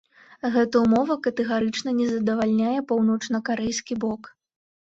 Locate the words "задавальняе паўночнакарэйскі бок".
2.13-4.21